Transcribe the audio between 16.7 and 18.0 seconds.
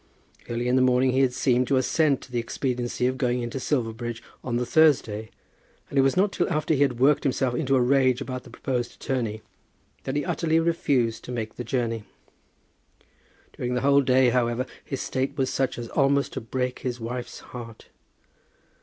his wife's heart.